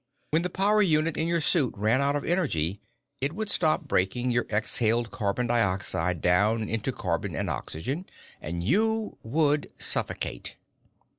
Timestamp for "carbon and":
6.91-7.51